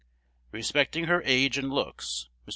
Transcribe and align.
Respecting 0.51 1.03
her 1.03 1.21
age 1.25 1.59
and 1.59 1.71
looks, 1.71 2.27
Miss. 2.47 2.49